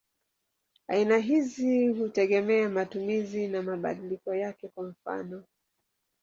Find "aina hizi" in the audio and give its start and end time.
0.87-1.87